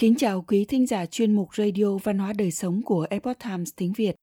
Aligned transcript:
Kính 0.00 0.14
chào 0.14 0.42
quý 0.42 0.64
thính 0.64 0.86
giả 0.86 1.06
chuyên 1.06 1.32
mục 1.32 1.54
Radio 1.54 1.96
Văn 1.96 2.18
hóa 2.18 2.32
Đời 2.32 2.50
Sống 2.50 2.82
của 2.82 3.06
Epoch 3.10 3.38
Times 3.38 3.70
tiếng 3.76 3.92
Việt. 3.92 4.16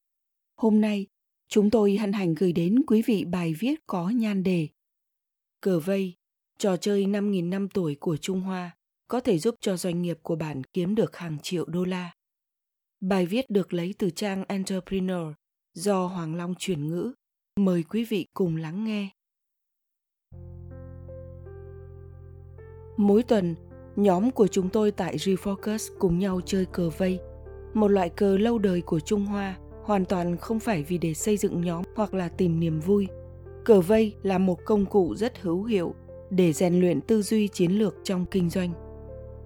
Hôm 0.56 0.82
nay, 0.82 1.08
chúng 1.48 1.70
tôi 1.70 1.98
hân 1.98 2.14
hạnh 2.14 2.34
gửi 2.34 2.52
đến 2.52 2.82
quý 2.88 3.02
vị 3.02 3.26
bài 3.26 3.54
viết 3.60 3.80
có 3.88 4.10
nhan 4.10 4.44
đề 4.44 4.68
Cờ 5.62 5.80
vây, 5.80 6.14
trò 6.58 6.78
chơi 6.78 7.06
5.000 7.06 7.50
năm 7.50 7.68
tuổi 7.70 7.96
của 8.00 8.18
Trung 8.18 8.42
Hoa 8.42 8.76
có 9.08 9.20
thể 9.20 9.38
giúp 9.38 9.56
cho 9.62 9.78
doanh 9.78 10.02
nghiệp 10.02 10.20
của 10.22 10.36
bạn 10.36 10.64
kiếm 10.64 10.96
được 10.96 11.16
hàng 11.16 11.38
triệu 11.44 11.66
đô 11.66 11.86
la. 11.86 12.14
Bài 13.00 13.26
viết 13.26 13.50
được 13.50 13.74
lấy 13.74 13.96
từ 13.98 14.10
trang 14.10 14.44
Entrepreneur 14.48 15.34
do 15.74 16.06
Hoàng 16.06 16.36
Long 16.36 16.56
chuyển 16.60 16.88
ngữ. 16.88 17.14
Mời 17.56 17.84
quý 17.84 18.06
vị 18.06 18.28
cùng 18.34 18.56
lắng 18.56 18.86
nghe. 18.86 19.10
Mỗi 22.98 23.24
tuần, 23.24 23.56
nhóm 23.98 24.32
của 24.32 24.48
chúng 24.48 24.70
tôi 24.70 24.92
tại 24.92 25.18
Refocus 25.18 25.94
cùng 26.00 26.20
nhau 26.20 26.42
chơi 26.46 26.66
cờ 26.66 26.90
vây, 26.90 27.20
một 27.74 27.88
loại 27.88 28.10
cờ 28.10 28.38
lâu 28.38 28.58
đời 28.58 28.82
của 28.82 29.00
Trung 29.00 29.26
Hoa, 29.26 29.58
hoàn 29.84 30.06
toàn 30.06 30.38
không 30.38 30.60
phải 30.60 30.84
vì 30.84 30.98
để 30.98 31.14
xây 31.14 31.38
dựng 31.38 31.62
nhóm 31.62 31.84
hoặc 31.96 32.14
là 32.14 32.30
tìm 32.30 32.60
niềm 32.60 32.80
vui. 32.80 33.08
Cờ 33.66 33.82
vây 33.82 34.16
là 34.24 34.38
một 34.38 34.66
công 34.66 34.86
cụ 34.86 35.16
rất 35.16 35.42
hữu 35.42 35.64
hiệu 35.64 35.94
để 36.30 36.54
rèn 36.54 36.80
luyện 36.80 37.02
tư 37.02 37.22
duy 37.22 37.48
chiến 37.48 37.72
lược 37.72 37.96
trong 38.04 38.26
kinh 38.26 38.50
doanh. 38.50 38.74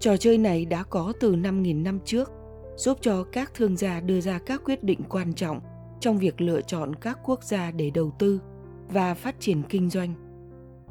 Trò 0.00 0.16
chơi 0.16 0.38
này 0.38 0.64
đã 0.64 0.82
có 0.82 1.12
từ 1.20 1.34
5.000 1.34 1.82
năm 1.82 1.98
trước, 2.04 2.30
giúp 2.76 2.98
cho 3.00 3.24
các 3.24 3.54
thương 3.54 3.76
gia 3.76 4.00
đưa 4.00 4.20
ra 4.20 4.38
các 4.38 4.62
quyết 4.64 4.84
định 4.84 5.00
quan 5.08 5.32
trọng 5.32 5.60
trong 6.00 6.18
việc 6.18 6.40
lựa 6.40 6.60
chọn 6.60 6.94
các 6.94 7.18
quốc 7.24 7.42
gia 7.42 7.70
để 7.70 7.90
đầu 7.90 8.12
tư 8.18 8.40
và 8.88 9.14
phát 9.14 9.40
triển 9.40 9.62
kinh 9.68 9.90
doanh. 9.90 10.14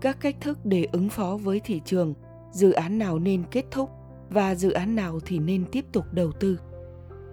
Các 0.02 0.18
cách 0.20 0.36
thức 0.42 0.58
để 0.64 0.88
ứng 0.92 1.10
phó 1.10 1.38
với 1.44 1.60
thị 1.60 1.82
trường– 1.86 2.14
dự 2.52 2.72
án 2.72 2.98
nào 2.98 3.20
nên 3.20 3.44
kết 3.52 3.66
thúc 3.72 3.90
và 4.30 4.56
dự 4.56 4.72
án 4.72 4.96
nào 4.96 5.20
thì 5.26 5.40
nên 5.40 5.66
tiếp 5.72 5.86
tục 5.92 6.06
đầu 6.12 6.32
tư. 6.32 6.60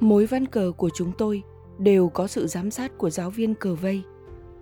Mối 0.01 0.27
văn 0.27 0.47
cờ 0.47 0.73
của 0.77 0.91
chúng 0.95 1.13
tôi 1.19 1.43
đều 1.79 2.09
có 2.09 2.27
sự 2.27 2.47
giám 2.47 2.71
sát 2.71 2.99
của 2.99 3.11
giáo 3.11 3.31
viên 3.31 3.55
cờ 3.55 3.75
vây. 3.75 4.03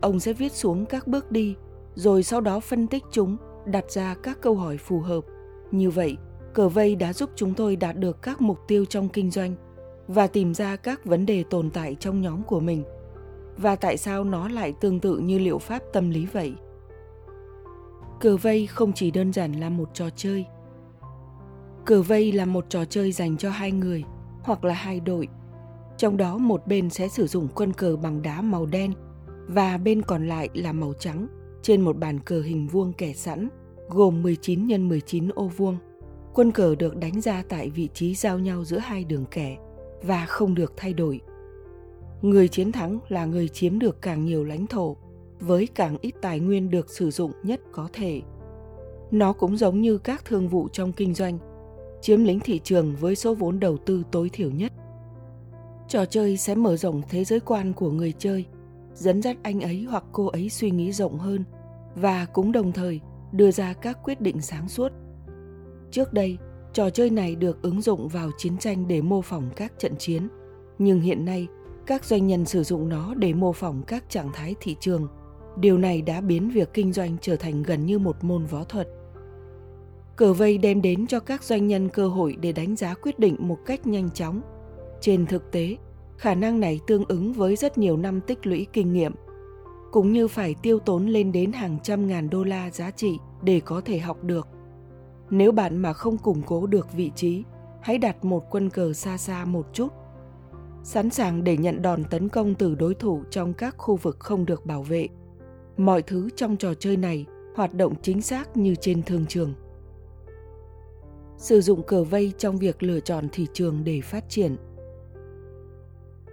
Ông 0.00 0.20
sẽ 0.20 0.32
viết 0.32 0.52
xuống 0.52 0.86
các 0.86 1.06
bước 1.06 1.32
đi, 1.32 1.54
rồi 1.94 2.22
sau 2.22 2.40
đó 2.40 2.60
phân 2.60 2.86
tích 2.86 3.04
chúng, 3.12 3.36
đặt 3.66 3.90
ra 3.90 4.14
các 4.22 4.40
câu 4.40 4.54
hỏi 4.54 4.76
phù 4.76 5.00
hợp. 5.00 5.24
Như 5.70 5.90
vậy, 5.90 6.16
cờ 6.54 6.68
vây 6.68 6.96
đã 6.96 7.12
giúp 7.12 7.30
chúng 7.34 7.54
tôi 7.54 7.76
đạt 7.76 7.96
được 7.96 8.22
các 8.22 8.40
mục 8.40 8.58
tiêu 8.68 8.84
trong 8.84 9.08
kinh 9.08 9.30
doanh 9.30 9.54
và 10.08 10.26
tìm 10.26 10.54
ra 10.54 10.76
các 10.76 11.04
vấn 11.04 11.26
đề 11.26 11.44
tồn 11.50 11.70
tại 11.70 11.96
trong 12.00 12.20
nhóm 12.20 12.42
của 12.42 12.60
mình. 12.60 12.82
Và 13.56 13.76
tại 13.76 13.96
sao 13.96 14.24
nó 14.24 14.48
lại 14.48 14.72
tương 14.80 15.00
tự 15.00 15.18
như 15.18 15.38
liệu 15.38 15.58
pháp 15.58 15.82
tâm 15.92 16.10
lý 16.10 16.26
vậy? 16.26 16.54
Cờ 18.20 18.36
vây 18.36 18.66
không 18.66 18.92
chỉ 18.92 19.10
đơn 19.10 19.32
giản 19.32 19.52
là 19.52 19.70
một 19.70 19.90
trò 19.94 20.10
chơi. 20.16 20.44
Cờ 21.84 22.02
vây 22.02 22.32
là 22.32 22.44
một 22.44 22.64
trò 22.68 22.84
chơi 22.84 23.12
dành 23.12 23.36
cho 23.36 23.50
hai 23.50 23.72
người 23.72 24.04
hoặc 24.42 24.64
là 24.64 24.74
hai 24.74 25.00
đội. 25.00 25.28
Trong 25.96 26.16
đó 26.16 26.38
một 26.38 26.66
bên 26.66 26.90
sẽ 26.90 27.08
sử 27.08 27.26
dụng 27.26 27.48
quân 27.54 27.72
cờ 27.72 27.96
bằng 27.96 28.22
đá 28.22 28.40
màu 28.40 28.66
đen 28.66 28.92
và 29.46 29.78
bên 29.78 30.02
còn 30.02 30.28
lại 30.28 30.48
là 30.54 30.72
màu 30.72 30.92
trắng 30.98 31.26
trên 31.62 31.80
một 31.80 31.98
bàn 31.98 32.20
cờ 32.20 32.40
hình 32.40 32.66
vuông 32.66 32.92
kẻ 32.92 33.12
sẵn, 33.12 33.48
gồm 33.88 34.22
19 34.22 34.68
x 34.68 34.80
19 34.80 35.28
ô 35.28 35.48
vuông. 35.48 35.76
Quân 36.34 36.52
cờ 36.52 36.74
được 36.74 36.96
đánh 36.96 37.20
ra 37.20 37.42
tại 37.48 37.70
vị 37.70 37.88
trí 37.94 38.14
giao 38.14 38.38
nhau 38.38 38.64
giữa 38.64 38.78
hai 38.78 39.04
đường 39.04 39.24
kẻ 39.30 39.56
và 40.02 40.26
không 40.26 40.54
được 40.54 40.72
thay 40.76 40.92
đổi. 40.92 41.20
Người 42.22 42.48
chiến 42.48 42.72
thắng 42.72 42.98
là 43.08 43.24
người 43.24 43.48
chiếm 43.48 43.78
được 43.78 44.02
càng 44.02 44.24
nhiều 44.24 44.44
lãnh 44.44 44.66
thổ 44.66 44.96
với 45.40 45.68
càng 45.74 45.96
ít 46.00 46.14
tài 46.22 46.40
nguyên 46.40 46.70
được 46.70 46.90
sử 46.90 47.10
dụng 47.10 47.32
nhất 47.42 47.60
có 47.72 47.88
thể. 47.92 48.22
Nó 49.10 49.32
cũng 49.32 49.56
giống 49.56 49.80
như 49.80 49.98
các 49.98 50.24
thương 50.24 50.48
vụ 50.48 50.68
trong 50.68 50.92
kinh 50.92 51.14
doanh, 51.14 51.38
chiếm 52.00 52.24
lĩnh 52.24 52.40
thị 52.40 52.60
trường 52.64 52.96
với 52.96 53.16
số 53.16 53.34
vốn 53.34 53.60
đầu 53.60 53.76
tư 53.76 54.02
tối 54.12 54.30
thiểu 54.32 54.50
nhất. 54.50 54.72
Trò 55.88 56.04
chơi 56.04 56.36
sẽ 56.36 56.54
mở 56.54 56.76
rộng 56.76 57.02
thế 57.08 57.24
giới 57.24 57.40
quan 57.40 57.72
của 57.72 57.90
người 57.90 58.12
chơi, 58.18 58.44
dẫn 58.94 59.22
dắt 59.22 59.36
anh 59.42 59.60
ấy 59.60 59.86
hoặc 59.90 60.04
cô 60.12 60.26
ấy 60.26 60.48
suy 60.48 60.70
nghĩ 60.70 60.92
rộng 60.92 61.18
hơn 61.18 61.44
và 61.94 62.24
cũng 62.24 62.52
đồng 62.52 62.72
thời 62.72 63.00
đưa 63.32 63.50
ra 63.50 63.72
các 63.72 63.98
quyết 64.04 64.20
định 64.20 64.40
sáng 64.40 64.68
suốt. 64.68 64.92
Trước 65.90 66.12
đây, 66.12 66.38
trò 66.72 66.90
chơi 66.90 67.10
này 67.10 67.36
được 67.36 67.62
ứng 67.62 67.82
dụng 67.82 68.08
vào 68.08 68.30
chiến 68.38 68.58
tranh 68.58 68.88
để 68.88 69.02
mô 69.02 69.22
phỏng 69.22 69.50
các 69.56 69.72
trận 69.78 69.92
chiến, 69.98 70.28
nhưng 70.78 71.00
hiện 71.00 71.24
nay 71.24 71.46
các 71.86 72.04
doanh 72.04 72.26
nhân 72.26 72.44
sử 72.44 72.62
dụng 72.62 72.88
nó 72.88 73.14
để 73.14 73.34
mô 73.34 73.52
phỏng 73.52 73.82
các 73.86 74.10
trạng 74.10 74.30
thái 74.32 74.54
thị 74.60 74.76
trường 74.80 75.08
Điều 75.56 75.78
này 75.78 76.02
đã 76.02 76.20
biến 76.20 76.50
việc 76.50 76.74
kinh 76.74 76.92
doanh 76.92 77.16
trở 77.20 77.36
thành 77.36 77.62
gần 77.62 77.86
như 77.86 77.98
một 77.98 78.24
môn 78.24 78.44
võ 78.46 78.64
thuật. 78.64 78.88
Cờ 80.16 80.32
vây 80.32 80.58
đem 80.58 80.82
đến 80.82 81.06
cho 81.06 81.20
các 81.20 81.42
doanh 81.42 81.66
nhân 81.66 81.88
cơ 81.88 82.08
hội 82.08 82.36
để 82.40 82.52
đánh 82.52 82.76
giá 82.76 82.94
quyết 82.94 83.18
định 83.18 83.36
một 83.38 83.58
cách 83.66 83.86
nhanh 83.86 84.10
chóng. 84.10 84.40
Trên 85.00 85.26
thực 85.26 85.52
tế, 85.52 85.76
khả 86.18 86.34
năng 86.34 86.60
này 86.60 86.80
tương 86.86 87.04
ứng 87.04 87.32
với 87.32 87.56
rất 87.56 87.78
nhiều 87.78 87.96
năm 87.96 88.20
tích 88.20 88.46
lũy 88.46 88.66
kinh 88.72 88.92
nghiệm, 88.92 89.12
cũng 89.92 90.12
như 90.12 90.28
phải 90.28 90.54
tiêu 90.62 90.78
tốn 90.78 91.06
lên 91.06 91.32
đến 91.32 91.52
hàng 91.52 91.78
trăm 91.82 92.06
ngàn 92.06 92.30
đô 92.30 92.44
la 92.44 92.70
giá 92.70 92.90
trị 92.90 93.18
để 93.42 93.60
có 93.60 93.80
thể 93.84 93.98
học 93.98 94.24
được. 94.24 94.48
Nếu 95.30 95.52
bạn 95.52 95.78
mà 95.78 95.92
không 95.92 96.18
củng 96.18 96.42
cố 96.46 96.66
được 96.66 96.92
vị 96.92 97.10
trí, 97.16 97.42
hãy 97.80 97.98
đặt 97.98 98.24
một 98.24 98.44
quân 98.50 98.70
cờ 98.70 98.92
xa 98.92 99.18
xa 99.18 99.44
một 99.44 99.66
chút. 99.72 99.88
Sẵn 100.82 101.10
sàng 101.10 101.44
để 101.44 101.56
nhận 101.56 101.82
đòn 101.82 102.04
tấn 102.04 102.28
công 102.28 102.54
từ 102.54 102.74
đối 102.74 102.94
thủ 102.94 103.22
trong 103.30 103.54
các 103.54 103.74
khu 103.78 103.96
vực 103.96 104.16
không 104.20 104.46
được 104.46 104.66
bảo 104.66 104.82
vệ 104.82 105.08
mọi 105.76 106.02
thứ 106.02 106.28
trong 106.36 106.56
trò 106.56 106.74
chơi 106.74 106.96
này 106.96 107.26
hoạt 107.54 107.74
động 107.74 107.94
chính 108.02 108.22
xác 108.22 108.56
như 108.56 108.74
trên 108.74 109.02
thương 109.02 109.26
trường. 109.26 109.54
Sử 111.38 111.60
dụng 111.60 111.82
cờ 111.82 112.04
vây 112.04 112.32
trong 112.38 112.56
việc 112.56 112.82
lựa 112.82 113.00
chọn 113.00 113.28
thị 113.32 113.46
trường 113.52 113.84
để 113.84 114.00
phát 114.00 114.24
triển. 114.28 114.56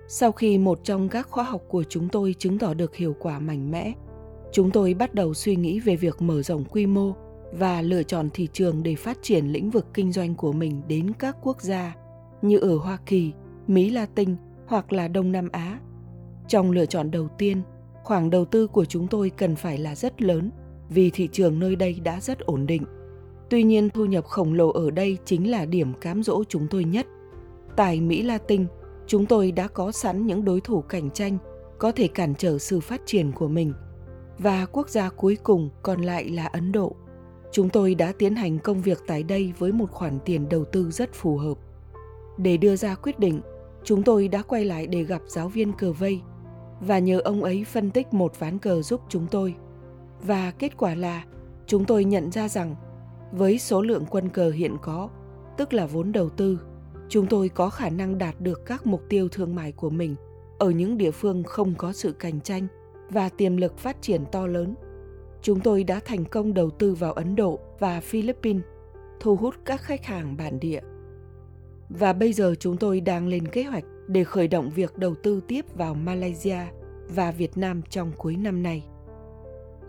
Sau 0.08 0.32
khi 0.32 0.58
một 0.58 0.80
trong 0.84 1.10
các 1.10 1.28
khóa 1.30 1.44
học 1.44 1.62
của 1.68 1.84
chúng 1.84 2.10
tôi 2.10 2.36
chứng 2.40 2.60
tỏ 2.60 2.74
được 2.74 2.96
hiệu 2.96 3.16
quả 3.20 3.40
mạnh 3.40 3.72
mẽ, 3.72 3.94
chúng 4.52 4.72
tôi 4.72 4.94
bắt 4.94 5.16
đầu 5.16 5.34
suy 5.34 5.56
nghĩ 5.56 5.80
về 5.80 5.96
việc 5.96 6.22
mở 6.22 6.42
rộng 6.42 6.66
quy 6.66 6.86
mô 6.86 7.14
và 7.52 7.82
lựa 7.82 8.04
chọn 8.04 8.30
thị 8.34 8.48
trường 8.54 8.84
để 8.84 8.96
phát 8.96 9.18
triển 9.22 9.48
lĩnh 9.48 9.70
vực 9.70 9.86
kinh 9.94 10.12
doanh 10.12 10.36
của 10.36 10.52
mình 10.52 10.82
đến 10.88 11.12
các 11.20 11.38
quốc 11.42 11.62
gia 11.62 11.96
như 12.42 12.58
ở 12.58 12.78
hoa 12.78 12.98
kỳ, 13.06 13.32
mỹ 13.68 13.90
latin 13.90 14.36
hoặc 14.68 14.94
là 14.94 15.08
đông 15.08 15.32
nam 15.32 15.50
á. 15.52 15.80
Trong 16.48 16.72
lựa 16.72 16.86
chọn 16.86 17.12
đầu 17.12 17.28
tiên 17.38 17.62
khoản 18.04 18.30
đầu 18.30 18.46
tư 18.46 18.68
của 18.68 18.86
chúng 18.86 19.08
tôi 19.08 19.30
cần 19.30 19.56
phải 19.56 19.78
là 19.78 19.96
rất 19.96 20.22
lớn 20.22 20.52
vì 20.90 21.10
thị 21.10 21.30
trường 21.32 21.60
nơi 21.60 21.76
đây 21.76 22.00
đã 22.04 22.20
rất 22.20 22.40
ổn 22.40 22.66
định. 22.66 22.84
Tuy 23.50 23.64
nhiên 23.64 23.90
thu 23.90 24.06
nhập 24.06 24.26
khổng 24.26 24.54
lồ 24.54 24.70
ở 24.70 24.92
đây 24.92 25.18
chính 25.26 25.52
là 25.52 25.66
điểm 25.66 25.94
cám 26.02 26.24
dỗ 26.24 26.44
chúng 26.44 26.68
tôi 26.70 26.84
nhất. 26.84 27.08
Tại 27.76 28.02
Mỹ 28.02 28.22
Latin, 28.22 28.66
chúng 29.08 29.26
tôi 29.26 29.52
đã 29.52 29.68
có 29.68 29.92
sẵn 29.92 30.28
những 30.28 30.46
đối 30.46 30.62
thủ 30.62 30.82
cạnh 30.82 31.10
tranh 31.12 31.38
có 31.78 31.92
thể 31.92 32.08
cản 32.08 32.36
trở 32.36 32.58
sự 32.58 32.80
phát 32.80 33.02
triển 33.06 33.32
của 33.32 33.48
mình. 33.48 33.74
Và 34.38 34.66
quốc 34.66 34.90
gia 34.90 35.10
cuối 35.10 35.38
cùng 35.44 35.70
còn 35.84 36.02
lại 36.02 36.30
là 36.30 36.46
Ấn 36.46 36.72
Độ. 36.72 36.96
Chúng 37.52 37.70
tôi 37.70 37.96
đã 37.96 38.14
tiến 38.18 38.36
hành 38.36 38.60
công 38.60 38.82
việc 38.82 39.00
tại 39.08 39.24
đây 39.24 39.54
với 39.60 39.72
một 39.72 39.92
khoản 39.92 40.20
tiền 40.26 40.50
đầu 40.50 40.66
tư 40.66 40.92
rất 40.92 41.14
phù 41.14 41.38
hợp. 41.38 41.58
Để 42.38 42.58
đưa 42.58 42.76
ra 42.76 42.96
quyết 42.96 43.20
định, 43.20 43.42
chúng 43.84 44.04
tôi 44.04 44.28
đã 44.28 44.42
quay 44.42 44.66
lại 44.66 44.88
để 44.88 45.04
gặp 45.04 45.22
giáo 45.28 45.50
viên 45.50 45.74
cờ 45.74 45.92
vây 45.92 46.22
và 46.80 47.00
nhờ 47.00 47.20
ông 47.20 47.44
ấy 47.44 47.64
phân 47.64 47.92
tích 47.92 48.14
một 48.14 48.40
ván 48.40 48.60
cờ 48.60 48.82
giúp 48.82 49.02
chúng 49.10 49.28
tôi. 49.32 49.56
Và 50.22 50.52
kết 50.52 50.78
quả 50.78 50.96
là 50.96 51.24
chúng 51.68 51.86
tôi 51.86 52.06
nhận 52.06 52.32
ra 52.32 52.50
rằng 52.50 52.76
với 53.32 53.60
số 53.60 53.82
lượng 53.82 54.06
quân 54.10 54.30
cờ 54.30 54.50
hiện 54.50 54.76
có, 54.82 55.10
tức 55.58 55.74
là 55.74 55.86
vốn 55.86 56.12
đầu 56.12 56.30
tư, 56.30 56.60
chúng 57.10 57.28
tôi 57.28 57.50
có 57.50 57.70
khả 57.70 57.90
năng 57.90 58.18
đạt 58.18 58.42
được 58.42 58.66
các 58.66 58.86
mục 58.86 59.02
tiêu 59.10 59.28
thương 59.28 59.56
mại 59.56 59.72
của 59.72 59.90
mình 59.90 60.16
ở 60.60 60.70
những 60.70 60.98
địa 60.98 61.12
phương 61.12 61.44
không 61.44 61.74
có 61.78 61.94
sự 61.94 62.12
cạnh 62.12 62.42
tranh 62.42 62.68
và 63.10 63.30
tiềm 63.30 63.58
lực 63.58 63.78
phát 63.78 64.02
triển 64.02 64.26
to 64.32 64.48
lớn. 64.48 64.76
Chúng 65.42 65.60
tôi 65.60 65.84
đã 65.84 66.00
thành 66.06 66.26
công 66.26 66.54
đầu 66.54 66.70
tư 66.70 66.94
vào 66.94 67.14
Ấn 67.14 67.36
Độ 67.36 67.60
và 67.80 68.02
Philippines, 68.02 68.64
thu 69.20 69.36
hút 69.36 69.56
các 69.66 69.82
khách 69.82 70.06
hàng 70.06 70.38
bản 70.38 70.60
địa. 70.60 70.82
Và 71.90 72.14
bây 72.14 72.34
giờ 72.34 72.56
chúng 72.60 72.78
tôi 72.78 73.02
đang 73.02 73.28
lên 73.28 73.48
kế 73.48 73.64
hoạch 73.64 73.84
để 74.08 74.24
khởi 74.24 74.48
động 74.48 74.70
việc 74.70 74.98
đầu 74.98 75.16
tư 75.16 75.42
tiếp 75.48 75.66
vào 75.76 75.94
Malaysia 75.94 76.58
và 77.10 77.32
Việt 77.32 77.58
Nam 77.58 77.82
trong 77.90 78.12
cuối 78.18 78.36
năm 78.36 78.64
nay. 78.64 78.84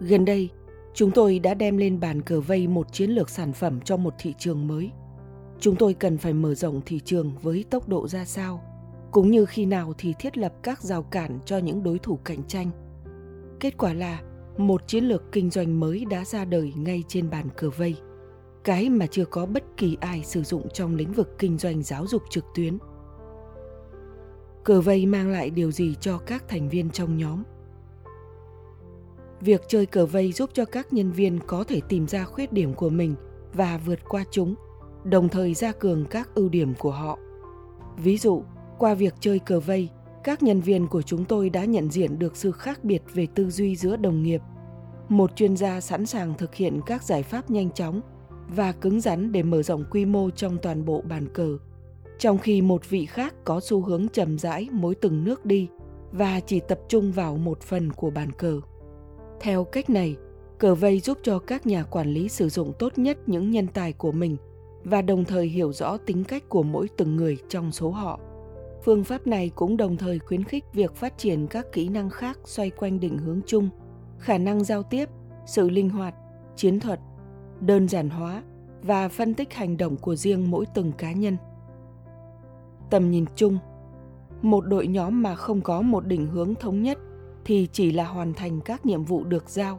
Gần 0.01 0.25
đây, 0.25 0.51
chúng 0.95 1.11
tôi 1.11 1.39
đã 1.39 1.55
đem 1.55 1.77
lên 1.77 2.01
bàn 2.01 2.23
cờ 2.23 2.41
vây 2.41 2.67
một 2.67 2.93
chiến 2.93 3.11
lược 3.11 3.31
sản 3.31 3.53
phẩm 3.53 3.81
cho 3.81 3.97
một 3.97 4.15
thị 4.19 4.35
trường 4.39 4.67
mới. 4.67 4.91
Chúng 5.61 5.77
tôi 5.77 5.95
cần 5.95 6.19
phải 6.19 6.33
mở 6.33 6.55
rộng 6.55 6.81
thị 6.87 7.01
trường 7.05 7.33
với 7.43 7.65
tốc 7.71 7.89
độ 7.89 8.09
ra 8.09 8.25
sao, 8.25 8.63
cũng 9.11 9.31
như 9.31 9.45
khi 9.45 9.67
nào 9.67 9.93
thì 9.99 10.15
thiết 10.19 10.39
lập 10.39 10.53
các 10.63 10.83
rào 10.83 11.03
cản 11.03 11.39
cho 11.45 11.59
những 11.59 11.83
đối 11.83 11.99
thủ 11.99 12.19
cạnh 12.25 12.45
tranh. 12.49 12.71
Kết 13.61 13.79
quả 13.79 13.93
là 13.93 14.21
một 14.57 14.89
chiến 14.89 15.05
lược 15.05 15.33
kinh 15.33 15.51
doanh 15.51 15.81
mới 15.81 16.05
đã 16.05 16.25
ra 16.25 16.45
đời 16.45 16.73
ngay 16.77 17.03
trên 17.09 17.31
bàn 17.31 17.49
cờ 17.57 17.71
vây, 17.71 17.97
cái 18.65 18.91
mà 18.91 19.07
chưa 19.07 19.25
có 19.25 19.47
bất 19.47 19.65
kỳ 19.77 19.97
ai 20.01 20.23
sử 20.25 20.43
dụng 20.43 20.69
trong 20.73 20.95
lĩnh 20.95 21.13
vực 21.13 21.39
kinh 21.39 21.59
doanh 21.59 21.83
giáo 21.83 22.07
dục 22.07 22.23
trực 22.31 22.45
tuyến– 22.55 22.79
cờ 24.65 24.81
vây 24.81 25.07
mang 25.07 25.31
lại 25.31 25.51
điều 25.51 25.71
gì 25.71 25.95
cho 26.01 26.19
các 26.19 26.49
thành 26.49 26.69
viên 26.69 26.91
trong 26.91 27.17
nhóm 27.17 27.43
việc 29.41 29.63
chơi 29.69 29.87
cờ 29.87 30.07
vây 30.07 30.33
giúp 30.33 30.51
cho 30.53 30.65
các 30.65 30.93
nhân 30.93 31.13
viên 31.13 31.39
có 31.47 31.65
thể 31.65 31.81
tìm 31.89 32.09
ra 32.09 32.25
khuyết 32.25 32.53
điểm 32.53 32.75
của 32.75 32.89
mình 32.89 33.15
và 33.53 33.81
vượt 33.87 33.99
qua 34.09 34.25
chúng 34.31 34.55
đồng 35.05 35.29
thời 35.29 35.55
gia 35.55 35.73
cường 35.73 36.05
các 36.05 36.35
ưu 36.35 36.49
điểm 36.49 36.75
của 36.79 36.91
họ. 36.91 37.19
Ví 37.97 38.19
dụ, 38.19 38.43
qua 38.79 38.95
việc 38.95 39.15
chơi 39.21 39.39
cờ 39.39 39.61
vây, 39.61 39.89
các 40.25 40.43
nhân 40.43 40.61
viên 40.61 40.87
của 40.87 41.03
chúng 41.03 41.25
tôi 41.25 41.51
đã 41.51 41.65
nhận 41.65 41.91
diện 41.91 42.19
được 42.19 42.37
sự 42.37 42.53
khác 42.53 42.85
biệt 42.85 43.03
về 43.15 43.27
tư 43.35 43.51
duy 43.51 43.77
giữa 43.77 43.97
đồng 43.97 44.23
nghiệp. 44.23 44.41
Một 45.09 45.37
chuyên 45.37 45.57
gia 45.57 45.81
sẵn 45.81 46.07
sàng 46.07 46.35
thực 46.39 46.55
hiện 46.55 46.81
các 46.87 47.03
giải 47.03 47.23
pháp 47.23 47.51
nhanh 47.51 47.71
chóng 47.71 48.01
và 48.49 48.73
cứng 48.73 49.01
rắn 49.01 49.33
để 49.33 49.43
mở 49.43 49.63
rộng 49.63 49.85
quy 49.91 50.05
mô 50.05 50.31
trong 50.31 50.59
toàn 50.63 50.85
bộ 50.85 51.03
bàn 51.09 51.29
cờ, 51.35 51.59
trong 52.19 52.39
khi 52.39 52.63
một 52.63 52.91
vị 52.91 53.07
khác 53.07 53.35
có 53.45 53.61
xu 53.61 53.83
hướng 53.83 54.09
chậm 54.09 54.39
rãi 54.39 54.69
mỗi 54.73 54.95
từng 54.95 55.25
nước 55.25 55.47
đi 55.47 55.69
và 56.13 56.41
chỉ 56.41 56.61
tập 56.61 56.81
trung 56.89 57.13
vào 57.13 57.37
một 57.37 57.61
phần 57.61 57.93
của 57.93 58.11
bàn 58.11 58.33
cờ. 58.33 58.61
Theo 59.41 59.65
cách 59.65 59.91
này, 59.91 60.17
cờ 60.59 60.75
vây 60.75 61.01
giúp 61.01 61.19
cho 61.23 61.39
các 61.39 61.67
nhà 61.67 61.83
quản 61.83 62.09
lý 62.09 62.29
sử 62.29 62.49
dụng 62.49 62.73
tốt 62.79 62.99
nhất 62.99 63.19
những 63.27 63.51
nhân 63.51 63.67
tài 63.67 63.93
của 63.93 64.13
mình 64.13 64.37
và 64.85 65.03
đồng 65.03 65.25
thời 65.25 65.47
hiểu 65.47 65.73
rõ 65.73 65.97
tính 65.97 66.25
cách 66.25 66.49
của 66.49 66.63
mỗi 66.63 66.89
từng 66.97 67.17
người 67.17 67.39
trong 67.49 67.73
số 67.73 67.91
họ. 67.91 68.21
Phương 68.85 69.05
pháp 69.05 69.27
này 69.27 69.51
cũng 69.55 69.77
đồng 69.77 69.97
thời 69.97 70.19
khuyến 70.19 70.45
khích 70.45 70.65
việc 70.73 70.95
phát 70.95 71.19
triển 71.19 71.47
các 71.47 71.73
kỹ 71.73 71.89
năng 71.89 72.11
khác 72.11 72.39
xoay 72.45 72.71
quanh 72.71 73.01
định 73.01 73.19
hướng 73.19 73.41
chung, 73.47 73.69
khả 74.19 74.39
năng 74.39 74.65
giao 74.65 74.83
tiếp, 74.83 75.09
sự 75.47 75.71
linh 75.71 75.91
hoạt, 75.91 76.15
chiến 76.57 76.81
thuật, 76.81 77.01
đơn 77.61 77.89
giản 77.89 78.11
hóa 78.11 78.43
và 78.83 79.09
phân 79.09 79.35
tích 79.35 79.53
hành 79.53 79.77
động 79.77 79.97
của 79.97 80.17
riêng 80.17 80.51
mỗi 80.51 80.65
từng 80.75 80.93
cá 80.93 81.13
nhân. 81.13 81.37
Tầm 82.91 83.11
nhìn 83.11 83.25
chung, 83.37 83.59
một 84.43 84.67
đội 84.67 84.87
nhóm 84.87 85.23
mà 85.23 85.35
không 85.35 85.61
có 85.61 85.83
một 85.83 86.07
định 86.07 86.27
hướng 86.27 86.55
thống 86.55 86.83
nhất 86.83 86.99
thì 87.45 87.69
chỉ 87.73 87.93
là 87.93 88.05
hoàn 88.05 88.35
thành 88.35 88.61
các 88.61 88.87
nhiệm 88.87 89.05
vụ 89.05 89.25
được 89.25 89.51
giao. 89.51 89.79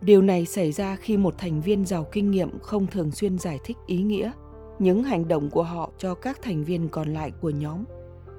Điều 0.00 0.22
này 0.22 0.46
xảy 0.46 0.72
ra 0.72 0.96
khi 0.96 1.16
một 1.16 1.34
thành 1.38 1.60
viên 1.60 1.86
giàu 1.86 2.06
kinh 2.12 2.30
nghiệm 2.30 2.58
không 2.58 2.86
thường 2.86 3.10
xuyên 3.10 3.38
giải 3.38 3.58
thích 3.64 3.76
ý 3.86 4.02
nghĩa, 4.02 4.32
những 4.78 5.02
hành 5.02 5.28
động 5.28 5.50
của 5.50 5.62
họ 5.62 5.90
cho 5.98 6.14
các 6.14 6.42
thành 6.42 6.64
viên 6.64 6.88
còn 6.88 7.14
lại 7.14 7.32
của 7.40 7.50
nhóm. 7.50 7.84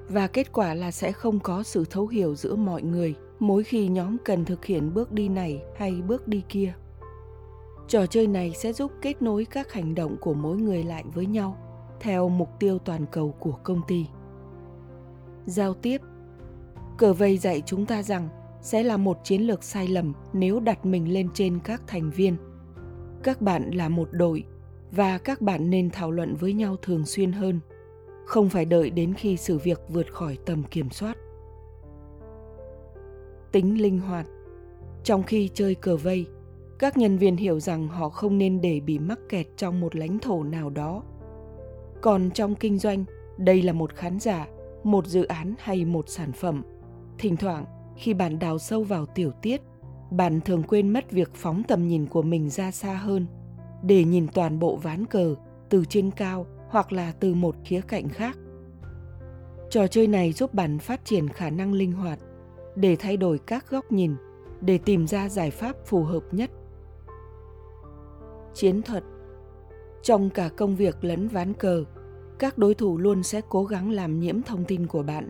Và 0.08 0.26
kết 0.26 0.52
quả 0.52 0.74
là 0.74 0.90
sẽ 0.90 1.12
không 1.12 1.40
có 1.40 1.62
sự 1.62 1.84
thấu 1.90 2.06
hiểu 2.06 2.34
giữa 2.34 2.54
mọi 2.54 2.82
người, 2.82 3.14
mỗi 3.38 3.62
khi 3.62 3.88
nhóm 3.88 4.16
cần 4.24 4.44
thực 4.44 4.64
hiện 4.64 4.94
bước 4.94 5.12
đi 5.12 5.28
này 5.28 5.62
hay 5.76 6.02
bước 6.02 6.28
đi 6.28 6.42
kia. 6.48 6.72
Trò 7.88 8.06
chơi 8.06 8.26
này 8.26 8.52
sẽ 8.56 8.72
giúp 8.72 8.92
kết 9.02 9.22
nối 9.22 9.44
các 9.44 9.72
hành 9.72 9.94
động 9.94 10.16
của 10.20 10.34
mỗi 10.34 10.56
người 10.56 10.82
lại 10.82 11.04
với 11.14 11.26
nhau 11.26 11.56
theo 12.00 12.28
mục 12.28 12.48
tiêu 12.58 12.78
toàn 12.78 13.06
cầu 13.12 13.34
của 13.38 13.52
công 13.62 13.80
ty. 13.88 14.06
Giao 15.46 15.74
tiếp. 15.74 16.00
Cờ 16.98 17.12
vây 17.12 17.38
dạy 17.38 17.62
chúng 17.66 17.86
ta 17.86 18.02
rằng 18.02 18.28
sẽ 18.62 18.82
là 18.82 18.96
một 18.96 19.18
chiến 19.24 19.42
lược 19.42 19.64
sai 19.64 19.88
lầm 19.88 20.12
nếu 20.32 20.60
đặt 20.60 20.86
mình 20.86 21.12
lên 21.12 21.28
trên 21.34 21.60
các 21.64 21.82
thành 21.86 22.10
viên. 22.10 22.36
Các 23.22 23.42
bạn 23.42 23.70
là 23.70 23.88
một 23.88 24.08
đội 24.12 24.44
và 24.92 25.18
các 25.18 25.40
bạn 25.40 25.70
nên 25.70 25.90
thảo 25.90 26.10
luận 26.10 26.36
với 26.36 26.52
nhau 26.52 26.76
thường 26.82 27.06
xuyên 27.06 27.32
hơn. 27.32 27.60
Không 28.26 28.48
phải 28.48 28.64
đợi 28.64 28.90
đến 28.90 29.14
khi 29.14 29.36
sự 29.36 29.58
việc 29.58 29.80
vượt 29.88 30.12
khỏi 30.12 30.38
tầm 30.46 30.62
kiểm 30.62 30.90
soát. 30.90 31.16
Tính 33.52 33.82
linh 33.82 33.98
hoạt. 33.98 34.26
Trong 35.04 35.22
khi 35.22 35.50
chơi 35.54 35.74
cờ 35.74 35.96
vây, 35.96 36.26
các 36.78 36.96
nhân 36.96 37.18
viên 37.18 37.36
hiểu 37.36 37.60
rằng 37.60 37.88
họ 37.88 38.08
không 38.08 38.38
nên 38.38 38.60
để 38.60 38.80
bị 38.80 38.98
mắc 38.98 39.18
kẹt 39.28 39.46
trong 39.56 39.80
một 39.80 39.96
lãnh 39.96 40.18
thổ 40.18 40.42
nào 40.42 40.70
đó 40.70 41.02
còn 42.02 42.30
trong 42.30 42.54
kinh 42.54 42.78
doanh, 42.78 43.04
đây 43.38 43.62
là 43.62 43.72
một 43.72 43.94
khán 43.94 44.20
giả, 44.20 44.46
một 44.84 45.06
dự 45.06 45.24
án 45.24 45.54
hay 45.58 45.84
một 45.84 46.08
sản 46.08 46.32
phẩm. 46.32 46.62
Thỉnh 47.18 47.36
thoảng, 47.36 47.64
khi 47.96 48.14
bạn 48.14 48.38
đào 48.38 48.58
sâu 48.58 48.82
vào 48.82 49.06
tiểu 49.06 49.30
tiết, 49.42 49.60
bạn 50.10 50.40
thường 50.40 50.62
quên 50.62 50.90
mất 50.92 51.10
việc 51.10 51.30
phóng 51.34 51.62
tầm 51.68 51.88
nhìn 51.88 52.06
của 52.06 52.22
mình 52.22 52.50
ra 52.50 52.70
xa 52.70 52.94
hơn. 52.94 53.26
Để 53.82 54.04
nhìn 54.04 54.26
toàn 54.34 54.58
bộ 54.58 54.76
ván 54.76 55.06
cờ, 55.06 55.34
từ 55.68 55.84
trên 55.84 56.10
cao 56.10 56.46
hoặc 56.68 56.92
là 56.92 57.12
từ 57.20 57.34
một 57.34 57.56
khía 57.64 57.80
cạnh 57.80 58.08
khác. 58.08 58.38
Trò 59.70 59.86
chơi 59.86 60.06
này 60.06 60.32
giúp 60.32 60.54
bạn 60.54 60.78
phát 60.78 61.04
triển 61.04 61.28
khả 61.28 61.50
năng 61.50 61.72
linh 61.72 61.92
hoạt, 61.92 62.18
để 62.76 62.96
thay 62.96 63.16
đổi 63.16 63.38
các 63.38 63.70
góc 63.70 63.92
nhìn, 63.92 64.14
để 64.60 64.78
tìm 64.78 65.06
ra 65.06 65.28
giải 65.28 65.50
pháp 65.50 65.76
phù 65.86 66.04
hợp 66.04 66.22
nhất. 66.32 66.50
Chiến 68.54 68.82
thuật 68.82 69.04
trong 70.02 70.30
cả 70.30 70.48
công 70.56 70.76
việc 70.76 71.04
lẫn 71.04 71.28
ván 71.28 71.54
cờ, 71.54 71.84
các 72.38 72.58
đối 72.58 72.74
thủ 72.74 72.98
luôn 72.98 73.22
sẽ 73.22 73.40
cố 73.48 73.64
gắng 73.64 73.90
làm 73.90 74.20
nhiễm 74.20 74.42
thông 74.42 74.64
tin 74.64 74.86
của 74.86 75.02
bạn. 75.02 75.28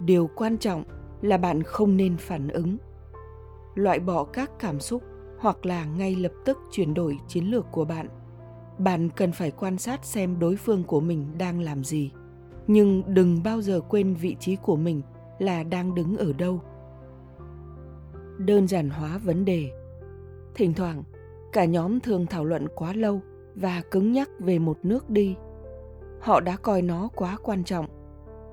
Điều 0.00 0.30
quan 0.34 0.58
trọng 0.58 0.84
là 1.22 1.36
bạn 1.36 1.62
không 1.62 1.96
nên 1.96 2.16
phản 2.16 2.48
ứng. 2.48 2.76
Loại 3.74 4.00
bỏ 4.00 4.24
các 4.24 4.50
cảm 4.58 4.80
xúc 4.80 5.02
hoặc 5.38 5.66
là 5.66 5.84
ngay 5.84 6.16
lập 6.16 6.32
tức 6.44 6.58
chuyển 6.72 6.94
đổi 6.94 7.18
chiến 7.28 7.44
lược 7.44 7.66
của 7.72 7.84
bạn. 7.84 8.08
Bạn 8.78 9.08
cần 9.16 9.32
phải 9.32 9.50
quan 9.50 9.78
sát 9.78 10.04
xem 10.04 10.38
đối 10.38 10.56
phương 10.56 10.84
của 10.84 11.00
mình 11.00 11.26
đang 11.38 11.60
làm 11.60 11.84
gì. 11.84 12.10
Nhưng 12.66 13.02
đừng 13.14 13.42
bao 13.44 13.60
giờ 13.60 13.80
quên 13.80 14.14
vị 14.14 14.36
trí 14.40 14.56
của 14.56 14.76
mình 14.76 15.02
là 15.38 15.62
đang 15.62 15.94
đứng 15.94 16.16
ở 16.16 16.32
đâu. 16.32 16.60
Đơn 18.38 18.68
giản 18.68 18.90
hóa 18.90 19.18
vấn 19.18 19.44
đề. 19.44 19.70
Thỉnh 20.54 20.74
thoảng, 20.74 21.02
cả 21.52 21.64
nhóm 21.64 22.00
thường 22.00 22.26
thảo 22.26 22.44
luận 22.44 22.68
quá 22.74 22.92
lâu 22.92 23.20
và 23.56 23.82
cứng 23.90 24.12
nhắc 24.12 24.30
về 24.38 24.58
một 24.58 24.78
nước 24.82 25.10
đi. 25.10 25.36
Họ 26.20 26.40
đã 26.40 26.56
coi 26.56 26.82
nó 26.82 27.08
quá 27.14 27.36
quan 27.42 27.64
trọng. 27.64 27.86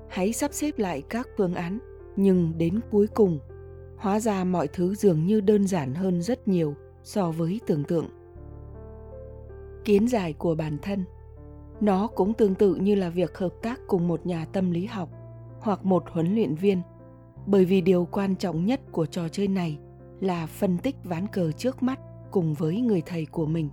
Hãy 0.08 0.32
sắp 0.32 0.52
xếp 0.52 0.78
lại 0.78 1.02
các 1.08 1.28
phương 1.36 1.54
án, 1.54 1.78
nhưng 2.16 2.52
đến 2.58 2.80
cuối 2.90 3.06
cùng, 3.06 3.38
hóa 3.96 4.20
ra 4.20 4.44
mọi 4.44 4.68
thứ 4.68 4.94
dường 4.94 5.26
như 5.26 5.40
đơn 5.40 5.66
giản 5.66 5.94
hơn 5.94 6.22
rất 6.22 6.48
nhiều 6.48 6.74
so 7.02 7.30
với 7.30 7.60
tưởng 7.66 7.84
tượng. 7.84 8.08
Kiến 9.84 10.08
giải 10.08 10.32
của 10.32 10.54
bản 10.54 10.78
thân. 10.82 11.04
Nó 11.80 12.06
cũng 12.06 12.34
tương 12.34 12.54
tự 12.54 12.74
như 12.74 12.94
là 12.94 13.10
việc 13.10 13.38
hợp 13.38 13.54
tác 13.62 13.80
cùng 13.86 14.08
một 14.08 14.26
nhà 14.26 14.44
tâm 14.52 14.70
lý 14.70 14.86
học 14.86 15.08
hoặc 15.60 15.84
một 15.84 16.04
huấn 16.10 16.34
luyện 16.34 16.54
viên, 16.54 16.82
bởi 17.46 17.64
vì 17.64 17.80
điều 17.80 18.08
quan 18.10 18.36
trọng 18.36 18.66
nhất 18.66 18.80
của 18.92 19.06
trò 19.06 19.28
chơi 19.28 19.48
này 19.48 19.78
là 20.20 20.46
phân 20.46 20.78
tích 20.78 20.96
ván 21.04 21.26
cờ 21.26 21.52
trước 21.52 21.82
mắt 21.82 22.00
cùng 22.30 22.54
với 22.54 22.80
người 22.80 23.02
thầy 23.06 23.26
của 23.26 23.46
mình 23.46 23.68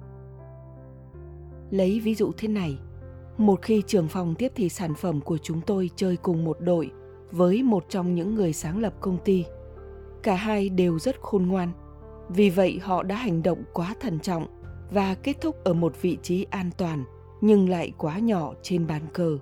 lấy 1.71 1.99
ví 1.99 2.15
dụ 2.15 2.31
thế 2.37 2.47
này. 2.47 2.77
Một 3.37 3.61
khi 3.61 3.83
trưởng 3.87 4.07
phòng 4.07 4.35
tiếp 4.35 4.51
thị 4.55 4.69
sản 4.69 4.93
phẩm 4.95 5.21
của 5.21 5.37
chúng 5.37 5.61
tôi 5.61 5.89
chơi 5.95 6.17
cùng 6.17 6.45
một 6.45 6.57
đội 6.59 6.91
với 7.31 7.63
một 7.63 7.85
trong 7.89 8.15
những 8.15 8.35
người 8.35 8.53
sáng 8.53 8.79
lập 8.79 8.93
công 8.99 9.17
ty, 9.25 9.45
cả 10.23 10.35
hai 10.35 10.69
đều 10.69 10.99
rất 10.99 11.21
khôn 11.21 11.47
ngoan. 11.47 11.71
Vì 12.29 12.49
vậy, 12.49 12.79
họ 12.83 13.03
đã 13.03 13.15
hành 13.15 13.43
động 13.43 13.63
quá 13.73 13.95
thận 13.99 14.19
trọng 14.19 14.47
và 14.91 15.15
kết 15.15 15.41
thúc 15.41 15.63
ở 15.63 15.73
một 15.73 16.01
vị 16.01 16.17
trí 16.23 16.45
an 16.49 16.69
toàn, 16.77 17.03
nhưng 17.41 17.69
lại 17.69 17.93
quá 17.97 18.19
nhỏ 18.19 18.53
trên 18.61 18.87
bàn 18.87 19.01
cờ. 19.13 19.37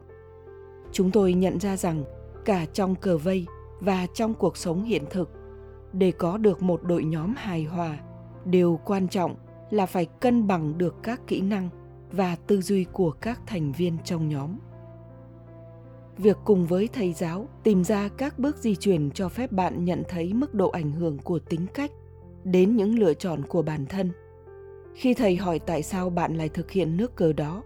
Chúng 0.92 1.12
tôi 1.12 1.34
nhận 1.34 1.60
ra 1.60 1.78
rằng 1.78 2.04
cả 2.46 2.66
trong 2.74 2.96
cờ 2.96 3.18
vây 3.18 3.46
và 3.80 4.08
trong 4.14 4.34
cuộc 4.34 4.58
sống 4.58 4.84
hiện 4.84 5.04
thực, 5.10 5.30
để 5.94 6.12
có 6.12 6.38
được 6.38 6.62
một 6.62 6.84
đội 6.84 7.04
nhóm 7.04 7.34
hài 7.38 7.64
hòa, 7.64 7.98
điều 8.46 8.80
quan 8.86 9.08
trọng 9.08 9.36
là 9.70 9.86
phải 9.86 10.06
cân 10.06 10.48
bằng 10.48 10.78
được 10.78 10.96
các 11.04 11.28
kỹ 11.28 11.42
năng 11.42 11.70
và 12.12 12.36
tư 12.36 12.62
duy 12.62 12.86
của 12.94 13.12
các 13.12 13.42
thành 13.48 13.72
viên 13.72 13.98
trong 14.04 14.30
nhóm. 14.30 14.58
Việc 16.18 16.38
cùng 16.46 16.66
với 16.66 16.90
thầy 16.94 17.14
giáo 17.14 17.48
tìm 17.64 17.84
ra 17.84 18.10
các 18.18 18.40
bước 18.40 18.58
di 18.58 18.76
chuyển 18.76 19.12
cho 19.12 19.30
phép 19.30 19.52
bạn 19.52 19.86
nhận 19.86 20.04
thấy 20.10 20.34
mức 20.34 20.54
độ 20.54 20.70
ảnh 20.70 20.92
hưởng 20.92 21.18
của 21.18 21.40
tính 21.40 21.66
cách 21.74 21.92
đến 22.44 22.76
những 22.76 23.00
lựa 23.00 23.14
chọn 23.14 23.42
của 23.48 23.62
bản 23.62 23.86
thân. 23.86 24.12
Khi 24.94 25.14
thầy 25.14 25.36
hỏi 25.36 25.60
tại 25.60 25.84
sao 25.84 26.10
bạn 26.10 26.36
lại 26.36 26.50
thực 26.50 26.72
hiện 26.72 26.98
nước 26.98 27.16
cờ 27.16 27.34
đó, 27.34 27.64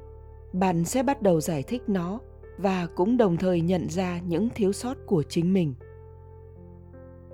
bạn 0.54 0.86
sẽ 0.86 1.04
bắt 1.04 1.22
đầu 1.22 1.42
giải 1.42 1.64
thích 1.64 1.82
nó 1.88 2.20
và 2.58 2.88
cũng 2.96 3.18
đồng 3.18 3.38
thời 3.38 3.62
nhận 3.62 3.90
ra 3.90 4.20
những 4.28 4.50
thiếu 4.56 4.72
sót 4.72 4.98
của 5.06 5.24
chính 5.24 5.54
mình. 5.54 5.74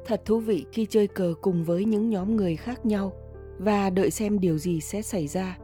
Thật 0.06 0.22
thú 0.26 0.40
vị 0.40 0.66
khi 0.72 0.86
chơi 0.90 1.08
cờ 1.08 1.34
cùng 1.42 1.64
với 1.64 1.86
những 1.86 2.10
nhóm 2.10 2.36
người 2.36 2.56
khác 2.56 2.86
nhau 2.86 3.14
và 3.58 3.90
đợi 3.90 4.12
xem 4.12 4.40
điều 4.40 4.58
gì 4.58 4.82
sẽ 4.82 5.02
xảy 5.02 5.28
ra 5.28 5.58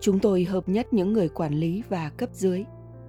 chúng 0.00 0.18
tôi 0.18 0.44
hợp 0.44 0.68
nhất 0.68 0.92
những 0.92 1.12
người 1.12 1.28
quản 1.28 1.54
lý 1.54 1.82
và 1.88 2.10
cấp 2.16 2.28
dưới, 2.32 2.64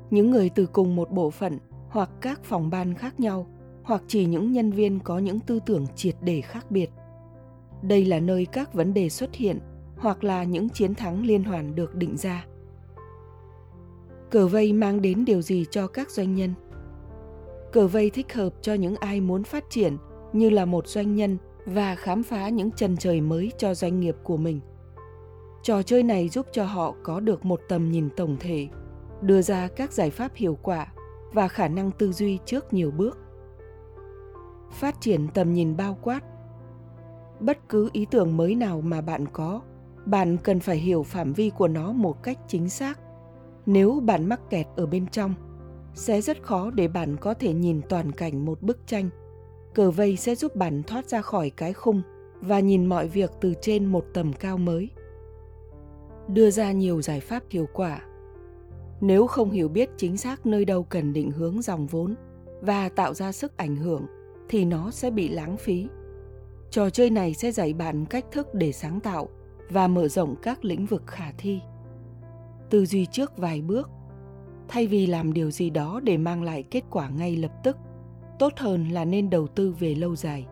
những 0.10 0.32
người 0.32 0.50
từ 0.50 0.66
cùng 0.66 0.96
một 0.96 1.12
bộ 1.12 1.30
phận 1.30 1.60
hoặc 1.90 2.10
các 2.22 2.44
phòng 2.44 2.70
ban 2.70 2.94
khác 2.94 3.20
nhau, 3.20 3.48
hoặc 3.84 4.04
chỉ 4.08 4.26
những 4.26 4.52
nhân 4.52 4.72
viên 4.72 5.00
có 5.00 5.20
những 5.20 5.40
tư 5.40 5.60
tưởng 5.66 5.86
triệt 5.96 6.16
để 6.22 6.42
khác 6.42 6.72
biệt. 6.72 6.90
Đây 7.82 8.06
là 8.06 8.20
nơi 8.20 8.46
các 8.46 8.74
vấn 8.74 8.94
đề 8.94 9.10
xuất 9.10 9.36
hiện 9.36 9.60
hoặc 9.98 10.24
là 10.24 10.44
những 10.44 10.70
chiến 10.70 10.96
thắng 10.96 11.26
liên 11.26 11.44
hoàn 11.44 11.76
được 11.76 11.96
định 11.96 12.18
ra. 12.18 12.46
Cờ 14.30 14.48
vây 14.48 14.74
mang 14.74 15.02
đến 15.02 15.26
điều 15.26 15.42
gì 15.42 15.66
cho 15.72 15.88
các 15.88 16.12
doanh 16.12 16.36
nhân? 16.36 16.54
Cờ 17.72 17.88
vây 17.88 18.10
thích 18.10 18.34
hợp 18.34 18.54
cho 18.62 18.74
những 18.74 18.96
ai 18.96 19.22
muốn 19.22 19.44
phát 19.44 19.64
triển, 19.70 19.98
như 20.34 20.50
là 20.50 20.66
một 20.66 20.88
doanh 20.88 21.16
nhân, 21.16 21.38
và 21.66 21.96
khám 21.96 22.24
phá 22.24 22.50
những 22.50 22.72
trần 22.72 22.98
trời 22.98 23.22
mới 23.22 23.52
cho 23.58 23.74
doanh 23.74 24.00
nghiệp 24.00 24.16
của 24.24 24.38
mình 24.38 24.60
trò 25.64 25.84
chơi 25.84 26.04
này 26.04 26.30
giúp 26.30 26.46
cho 26.52 26.66
họ 26.66 26.96
có 27.04 27.20
được 27.20 27.46
một 27.46 27.62
tầm 27.70 27.92
nhìn 27.92 28.10
tổng 28.18 28.38
thể, 28.40 28.68
đưa 29.22 29.42
ra 29.42 29.68
các 29.68 29.94
giải 29.94 30.10
pháp 30.10 30.32
hiệu 30.36 30.58
quả 30.62 30.94
và 31.34 31.48
khả 31.48 31.68
năng 31.68 31.92
tư 31.92 32.12
duy 32.12 32.40
trước 32.46 32.74
nhiều 32.74 32.92
bước. 32.92 33.18
Phát 34.72 35.02
triển 35.02 35.28
tầm 35.34 35.54
nhìn 35.54 35.78
bao 35.78 35.98
quát. 36.02 36.24
Bất 37.40 37.70
cứ 37.70 37.90
ý 37.94 38.06
tưởng 38.12 38.38
mới 38.38 38.56
nào 38.56 38.82
mà 38.82 39.02
bạn 39.02 39.26
có, 39.34 39.62
bạn 40.06 40.38
cần 40.44 40.60
phải 40.60 40.78
hiểu 40.78 41.04
phạm 41.04 41.34
vi 41.34 41.52
của 41.58 41.68
nó 41.68 41.92
một 41.92 42.24
cách 42.24 42.38
chính 42.48 42.70
xác. 42.70 43.00
Nếu 43.66 44.00
bạn 44.00 44.26
mắc 44.26 44.50
kẹt 44.50 44.68
ở 44.76 44.86
bên 44.86 45.08
trong, 45.08 45.34
sẽ 45.94 46.22
rất 46.22 46.44
khó 46.44 46.72
để 46.72 46.88
bạn 46.88 47.18
có 47.18 47.34
thể 47.34 47.54
nhìn 47.54 47.82
toàn 47.90 48.12
cảnh 48.12 48.46
một 48.46 48.62
bức 48.62 48.88
tranh. 48.88 49.10
Cờ 49.74 49.92
vây 49.92 50.18
sẽ 50.18 50.36
giúp 50.36 50.56
bạn 50.56 50.84
thoát 50.84 51.10
ra 51.10 51.22
khỏi 51.22 51.50
cái 51.50 51.74
khung 51.74 52.02
và 52.42 52.60
nhìn 52.60 52.86
mọi 52.86 53.08
việc 53.08 53.32
từ 53.42 53.54
trên 53.62 53.86
một 53.86 54.06
tầm 54.14 54.34
cao 54.34 54.58
mới 54.58 54.90
đưa 56.34 56.52
ra 56.52 56.72
nhiều 56.72 57.02
giải 57.02 57.20
pháp 57.20 57.44
hiệu 57.50 57.68
quả. 57.74 58.02
Nếu 59.02 59.28
không 59.28 59.52
hiểu 59.52 59.70
biết 59.70 59.90
chính 59.98 60.18
xác 60.18 60.46
nơi 60.46 60.66
đâu 60.66 60.84
cần 60.84 61.14
định 61.14 61.32
hướng 61.32 61.62
dòng 61.62 61.88
vốn 61.88 62.16
và 62.62 62.90
tạo 62.90 63.14
ra 63.14 63.32
sức 63.32 63.58
ảnh 63.58 63.76
hưởng, 63.76 64.06
thì 64.50 64.66
nó 64.66 64.92
sẽ 64.92 65.12
bị 65.12 65.30
lãng 65.30 65.58
phí. 65.58 65.88
Trò 66.72 66.90
chơi 66.90 67.10
này 67.10 67.34
sẽ 67.34 67.52
dạy 67.52 67.74
bạn 67.74 68.06
cách 68.06 68.26
thức 68.32 68.48
để 68.54 68.72
sáng 68.72 69.00
tạo 69.00 69.30
và 69.70 69.88
mở 69.88 70.08
rộng 70.08 70.36
các 70.42 70.66
lĩnh 70.66 70.86
vực 70.86 71.04
khả 71.08 71.32
thi. 71.38 71.60
Tư 72.70 72.86
duy 72.86 73.06
trước 73.06 73.38
vài 73.38 73.62
bước. 73.62 73.90
Thay 74.68 74.88
vì 74.88 75.08
làm 75.08 75.34
điều 75.34 75.52
gì 75.52 75.70
đó 75.70 76.00
để 76.04 76.18
mang 76.18 76.44
lại 76.44 76.64
kết 76.64 76.84
quả 76.90 77.10
ngay 77.10 77.36
lập 77.36 77.52
tức, 77.64 77.78
tốt 78.40 78.54
hơn 78.58 78.90
là 78.90 79.06
nên 79.06 79.30
đầu 79.30 79.48
tư 79.48 79.76
về 79.80 79.96
lâu 79.96 80.16
dài. 80.16 80.48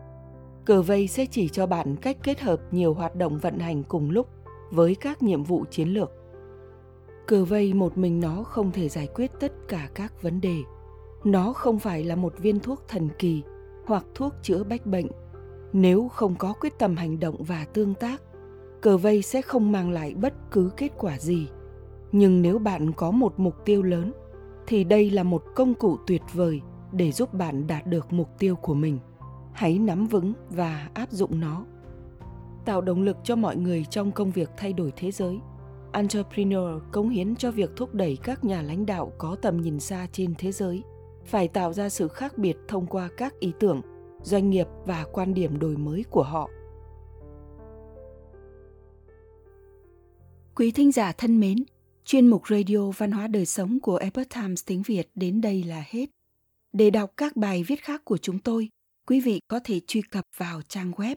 Cờ 0.64 0.82
vây 0.82 1.08
sẽ 1.08 1.26
chỉ 1.26 1.48
cho 1.48 1.66
bạn 1.66 1.96
cách 1.96 2.16
kết 2.22 2.40
hợp 2.40 2.60
nhiều 2.70 2.94
hoạt 2.94 3.14
động 3.14 3.38
vận 3.38 3.58
hành 3.58 3.82
cùng 3.82 4.10
lúc 4.10 4.28
với 4.70 4.94
các 4.94 5.22
nhiệm 5.22 5.44
vụ 5.44 5.64
chiến 5.70 5.88
lược. 5.88 6.12
Cờ 7.26 7.44
vây 7.44 7.74
một 7.74 7.98
mình 7.98 8.20
nó 8.20 8.42
không 8.42 8.72
thể 8.72 8.88
giải 8.88 9.08
quyết 9.14 9.30
tất 9.40 9.52
cả 9.68 9.88
các 9.94 10.22
vấn 10.22 10.40
đề. 10.40 10.56
Nó 11.24 11.52
không 11.52 11.78
phải 11.78 12.04
là 12.04 12.16
một 12.16 12.38
viên 12.38 12.60
thuốc 12.60 12.82
thần 12.88 13.08
kỳ 13.18 13.42
hoặc 13.86 14.04
thuốc 14.14 14.34
chữa 14.42 14.64
bách 14.64 14.86
bệnh. 14.86 15.06
Nếu 15.72 16.08
không 16.08 16.34
có 16.34 16.52
quyết 16.60 16.78
tâm 16.78 16.96
hành 16.96 17.20
động 17.20 17.42
và 17.42 17.64
tương 17.64 17.94
tác, 17.94 18.22
cờ 18.80 18.96
vây 18.96 19.22
sẽ 19.22 19.42
không 19.42 19.72
mang 19.72 19.90
lại 19.90 20.14
bất 20.14 20.34
cứ 20.50 20.70
kết 20.76 20.92
quả 20.98 21.18
gì. 21.18 21.48
Nhưng 22.12 22.42
nếu 22.42 22.58
bạn 22.58 22.92
có 22.92 23.10
một 23.10 23.34
mục 23.36 23.64
tiêu 23.64 23.82
lớn, 23.82 24.12
thì 24.66 24.84
đây 24.84 25.10
là 25.10 25.22
một 25.22 25.44
công 25.54 25.74
cụ 25.74 25.96
tuyệt 26.06 26.22
vời 26.32 26.60
để 26.92 27.12
giúp 27.12 27.34
bạn 27.34 27.66
đạt 27.66 27.86
được 27.86 28.12
mục 28.12 28.28
tiêu 28.38 28.56
của 28.56 28.74
mình. 28.74 28.98
Hãy 29.52 29.78
nắm 29.78 30.06
vững 30.06 30.32
và 30.50 30.88
áp 30.94 31.10
dụng 31.10 31.40
nó 31.40 31.64
tạo 32.68 32.80
động 32.80 33.02
lực 33.02 33.16
cho 33.24 33.36
mọi 33.36 33.56
người 33.56 33.84
trong 33.90 34.12
công 34.12 34.30
việc 34.30 34.50
thay 34.56 34.72
đổi 34.72 34.92
thế 34.96 35.10
giới. 35.10 35.38
Entrepreneur 35.92 36.82
cống 36.92 37.08
hiến 37.08 37.36
cho 37.36 37.50
việc 37.50 37.70
thúc 37.76 37.94
đẩy 37.94 38.18
các 38.22 38.44
nhà 38.44 38.62
lãnh 38.62 38.86
đạo 38.86 39.12
có 39.18 39.36
tầm 39.42 39.60
nhìn 39.60 39.80
xa 39.80 40.06
trên 40.12 40.34
thế 40.38 40.52
giới. 40.52 40.82
Phải 41.24 41.48
tạo 41.48 41.72
ra 41.72 41.88
sự 41.88 42.08
khác 42.08 42.38
biệt 42.38 42.56
thông 42.68 42.86
qua 42.86 43.08
các 43.16 43.40
ý 43.40 43.52
tưởng, 43.60 43.82
doanh 44.22 44.50
nghiệp 44.50 44.66
và 44.86 45.06
quan 45.12 45.34
điểm 45.34 45.58
đổi 45.58 45.76
mới 45.76 46.04
của 46.10 46.22
họ. 46.22 46.50
Quý 50.54 50.70
thính 50.70 50.92
giả 50.92 51.12
thân 51.12 51.40
mến, 51.40 51.58
chuyên 52.04 52.26
mục 52.26 52.42
radio 52.48 52.90
văn 52.96 53.12
hóa 53.12 53.26
đời 53.26 53.46
sống 53.46 53.80
của 53.80 53.96
epoch 53.96 54.28
times 54.34 54.64
tiếng 54.66 54.82
việt 54.82 55.10
đến 55.14 55.40
đây 55.40 55.62
là 55.62 55.84
hết. 55.88 56.06
Để 56.72 56.90
đọc 56.90 57.10
các 57.16 57.36
bài 57.36 57.62
viết 57.62 57.82
khác 57.82 58.04
của 58.04 58.18
chúng 58.18 58.38
tôi, 58.38 58.68
quý 59.06 59.20
vị 59.20 59.40
có 59.48 59.60
thể 59.64 59.80
truy 59.86 60.02
cập 60.02 60.24
vào 60.36 60.62
trang 60.62 60.90
web 60.90 61.16